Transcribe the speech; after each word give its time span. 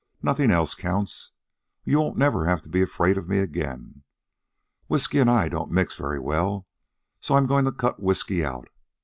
Nothing 0.23 0.49
else 0.49 0.73
counts. 0.73 1.31
You 1.83 1.99
won't 1.99 2.17
never 2.17 2.45
have 2.47 2.63
to 2.63 2.69
be 2.69 2.81
afraid 2.81 3.19
of 3.19 3.29
me 3.29 3.37
again. 3.37 4.01
Whisky 4.87 5.19
an' 5.19 5.29
I 5.29 5.47
don't 5.47 5.69
mix 5.69 5.95
very 5.95 6.17
well, 6.19 6.65
so 7.19 7.35
I'm 7.35 7.45
goin' 7.45 7.65
to 7.65 7.71
cut 7.71 8.01
whisky 8.01 8.43
out. 8.43 8.67